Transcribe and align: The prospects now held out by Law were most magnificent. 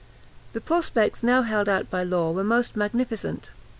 The 0.53 0.61
prospects 0.61 1.21
now 1.21 1.43
held 1.43 1.69
out 1.69 1.91
by 1.91 2.01
Law 2.01 2.31
were 2.31 2.43
most 2.43 2.75
magnificent. 2.75 3.51